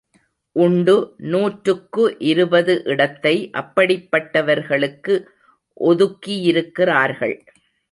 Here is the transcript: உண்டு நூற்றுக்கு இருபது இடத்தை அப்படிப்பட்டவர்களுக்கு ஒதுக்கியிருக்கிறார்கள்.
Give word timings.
உண்டு 0.55 0.95
நூற்றுக்கு 1.31 2.03
இருபது 2.29 2.73
இடத்தை 2.83 3.35
அப்படிப்பட்டவர்களுக்கு 3.53 5.15
ஒதுக்கியிருக்கிறார்கள். 5.81 7.37